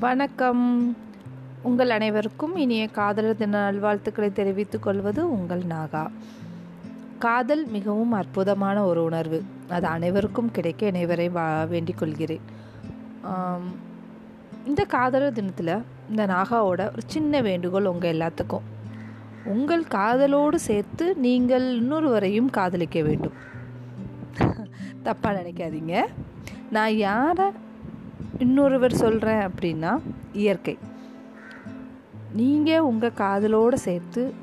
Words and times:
வணக்கம். 0.00 0.64
உங்கள் 1.62 1.90
அனைவருக்கும் 1.90 2.52
இனிய 2.56 2.88
காதலர் 2.88 3.36
தின 3.36 3.62
நல்வாழ்த்துக்களை 3.62 4.32
தெரிவித்துக் 4.32 4.82
கொள்வது 4.82 5.22
உங்கள் 5.30 5.62
நாகா. 5.70 6.02
காதல் 7.18 7.64
மிகவும் 7.66 8.12
அற்புதமான 8.12 8.84
ஒரு 8.84 9.02
உணர்வு. 9.04 9.42
அது 9.68 9.86
அனைவருக்கும் 9.86 10.50
கிடைக்க 10.50 10.90
அனைவரை 10.90 11.28
வா 11.30 11.64
வேண்டிக் 11.64 11.98
கொள்கிறேன். 11.98 12.44
இந்த 14.66 14.84
காதலர் 14.84 15.32
தினத்தில் 15.32 15.74
இந்த 16.10 16.26
நாகாவோட 16.26 16.62
ஒரு 16.62 17.02
சின்ன 17.06 17.40
வேண்டுகோள் 17.40 17.92
உங்கள் 17.92 18.16
எல்லாத்துக்கும். 18.16 18.66
உங்கள் 19.44 19.84
காதலோடு 19.84 20.58
சேர்த்து 20.70 21.14
நீங்கள் 21.14 21.66
இன்னொருவரையும் 21.80 22.50
காதலிக்க 22.50 23.02
வேண்டும். 23.02 23.38
தப்பாக 25.04 25.38
நினைக்காதீங்க. 25.40 26.04
நான் 26.70 26.94
யாரை 26.96 27.48
இன்னொருவர் 28.38 29.00
சொல்கிறேன் 29.02 29.50
அப்படின்னா 29.50 29.98
இயற்கை. 30.32 30.78
நீங்கள் 32.32 32.78
உங்கள் 32.78 33.18
காதலோடு 33.18 33.74
சேர்த்து 33.74 34.34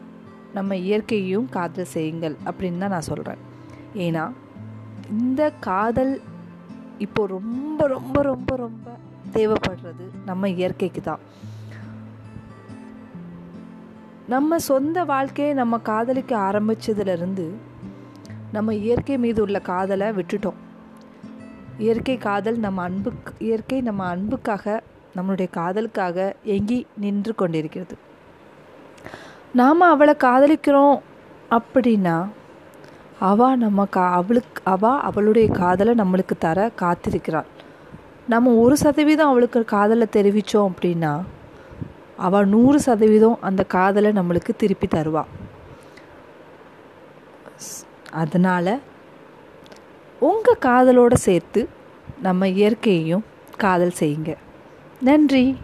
நம்ம 0.53 0.75
இயற்கையையும் 0.75 1.49
காதல் 1.49 1.93
செய்யுங்கள் 1.95 2.35
அப்படின்னு 2.45 2.77
தான் 2.77 2.89
நான் 2.89 3.09
சொல்கிறேன் 3.11 3.41
ஏன்னா 3.93 4.31
இந்த 5.09 5.51
காதல் 5.59 6.21
இப்போ 6.97 7.27
ரொம்ப 7.27 7.87
ரொம்ப 7.87 8.21
ரொம்ப 8.21 8.55
ரொம்ப 8.55 8.91
தேவைப்படுறது 9.33 10.05
நம்ம 10.25 10.49
இயற்கைக்கு 10.49 11.01
தான். 11.01 11.19
நம்ம 14.27 14.57
சொந்த 14.59 15.03
வாழ்க்கையை 15.03 15.53
நம்ம 15.53 15.77
காதலிக்க 15.77 16.37
ஆரம்பிச்சதுலேருந்து 16.37 17.47
நம்ம 18.51 18.73
இயற்கை 18.73 19.17
மீது 19.17 19.41
உள்ள 19.41 19.59
காதலை 19.59 20.07
விட்டுட்டோம். 20.09 20.59
இயற்கை 21.77 22.17
காதல் 22.17 22.57
நம்ம 22.57 22.81
அன்புக்கு 22.81 23.33
இயற்கை 23.39 23.81
நம்ம 23.81 24.05
அன்புக்காக 24.05 24.81
நம்மளுடைய 25.15 25.47
காதலுக்காக 25.55 26.33
எங்கி 26.43 26.87
நின்று 26.97 27.35
கொண்டிருக்கிறது. 27.35 27.95
நாம் 29.53 29.81
அவளை 29.81 30.13
காதலிக்கிறோம் 30.23 30.99
அப்படின்னா 31.51 32.27
அவா 33.19 33.55
நம்ம 33.55 33.85
கா 33.85 34.11
அவளுக்கு 34.11 34.61
அவ 34.63 34.99
அவளுடைய 34.99 35.47
காதலை 35.47 35.93
நம்மளுக்கு 35.93 36.35
தர 36.39 36.71
காத்திருக்கிறாள். 36.81 37.45
நம்ம 38.27 38.53
ஒரு 38.53 38.77
சதவீதம் 38.77 39.27
அவளுக்கு 39.27 39.65
காதலை 39.65 40.07
தெரிவித்தோம் 40.11 40.71
அப்படின்னா 40.71 41.21
அவள் 42.17 42.47
நூறு 42.47 42.79
சதவீதம் 42.79 43.37
அந்த 43.41 43.63
காதலை 43.63 44.11
நம்மளுக்கு 44.11 44.51
திருப்பி 44.57 44.87
தருவா. 44.87 45.23
அதனால் 48.11 48.81
உங்கள் 50.19 50.63
காதலோடு 50.65 51.13
சேர்த்து 51.13 51.69
நம்ம 52.21 52.47
இயற்கையையும் 52.47 53.25
காதல் 53.57 53.93
செய்யுங்க. 53.99 54.35
நன்றி. 55.01 55.55